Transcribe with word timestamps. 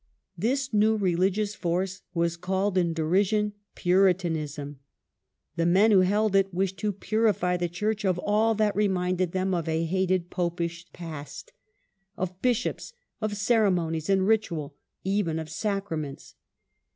This 0.35 0.73
new 0.73 0.95
religious 0.95 1.53
force 1.53 2.01
was 2.15 2.35
called 2.35 2.75
in 2.75 2.91
derision 2.91 3.53
Puritanism. 3.75 4.79
The 5.57 5.67
men 5.67 5.91
who 5.91 5.99
held 5.99 6.35
it 6.35 6.51
wished 6.51 6.77
to 6.79 6.91
purify 6.91 7.55
the 7.55 7.69
church 7.69 8.03
of 8.03 8.17
all 8.17 8.55
that 8.55 8.75
reminded 8.75 9.31
them 9.31 9.53
of 9.53 9.69
a 9.69 9.83
hated 9.85 10.31
Popish 10.31 10.91
past— 10.91 11.53
of 12.17 12.41
bishops, 12.41 12.93
of 13.21 13.37
ceremonies 13.37 14.09
and 14.09 14.25
ritual, 14.27 14.75
even 15.03 15.37
of 15.37 15.51
sacraments. 15.51 16.33